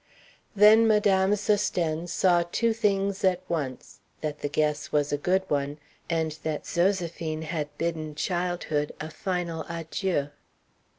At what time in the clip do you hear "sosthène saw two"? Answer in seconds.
1.33-2.73